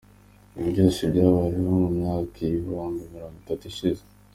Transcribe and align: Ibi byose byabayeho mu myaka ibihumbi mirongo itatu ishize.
Ibi 0.57 0.69
byose 0.75 1.01
byabayeho 1.11 1.69
mu 1.79 1.89
myaka 1.97 2.35
ibihumbi 2.47 3.01
mirongo 3.13 3.35
itatu 3.41 3.63
ishize. 3.71 4.03